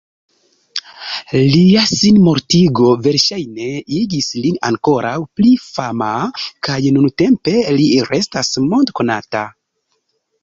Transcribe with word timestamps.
Lia 1.55 1.81
sinmortigo 1.89 2.93
verŝajne 3.07 3.67
igis 3.99 4.29
lin 4.45 4.57
ankoraŭ 4.69 5.13
pli 5.39 5.51
fama, 5.65 6.09
kaj 6.69 6.79
nuntempe 6.97 7.55
li 7.81 7.85
restas 8.09 8.51
mond-konata. 8.73 9.45